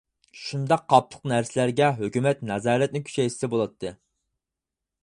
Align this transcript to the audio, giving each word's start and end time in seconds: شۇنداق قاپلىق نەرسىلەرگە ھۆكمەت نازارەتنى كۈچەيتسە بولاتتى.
شۇنداق 0.43 0.85
قاپلىق 0.93 1.27
نەرسىلەرگە 1.33 1.91
ھۆكمەت 2.01 2.43
نازارەتنى 2.53 3.05
كۈچەيتسە 3.07 3.53
بولاتتى. 3.55 3.95